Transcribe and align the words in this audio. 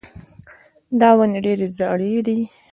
دا 0.99 1.09
ونې 1.17 1.39
ډېرې 1.45 1.67
زاړې 1.77 2.11
دي. 2.27 2.39